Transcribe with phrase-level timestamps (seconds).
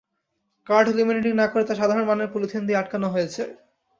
[0.67, 3.41] Card laminating না করে তা সাধারণ মানের পলিথিন দিয়ে আটকানো হয়েছে।